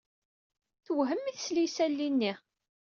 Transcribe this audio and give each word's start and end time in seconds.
Tewhem 0.85 1.19
mi 1.23 1.31
tesla 1.35 1.59
i 1.61 1.65
yisali-nni. 1.65 2.33